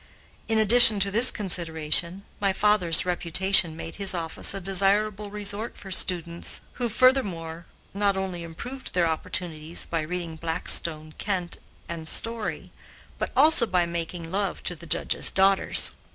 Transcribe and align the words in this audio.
In 0.47 0.57
addition 0.57 0.99
to 1.01 1.11
this 1.11 1.29
consideration, 1.29 2.23
my 2.39 2.53
father's 2.53 3.05
reputation 3.05 3.75
made 3.77 3.97
his 3.97 4.15
office 4.15 4.51
a 4.55 4.59
desirable 4.59 5.29
resort 5.29 5.77
for 5.77 5.91
students, 5.91 6.61
who, 6.81 6.89
furthermore, 6.89 7.67
not 7.93 8.17
only 8.17 8.41
improved 8.41 8.95
their 8.95 9.05
opportunities 9.05 9.85
by 9.85 10.01
reading 10.01 10.37
Blackstone, 10.37 11.13
Kent, 11.19 11.57
and 11.87 12.07
Story, 12.07 12.71
but 13.19 13.31
also 13.35 13.67
by 13.67 13.85
making 13.85 14.31
love 14.31 14.63
to 14.63 14.75
the 14.75 14.87
Judge's 14.87 15.29
daughters. 15.29 15.91